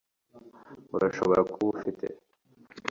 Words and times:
urashobora 0.95 1.41
kuba 1.51 1.65
ufite 1.75 2.05